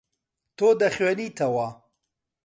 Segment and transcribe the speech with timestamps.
[0.57, 1.67] تۆ دەخوێنیتەوە.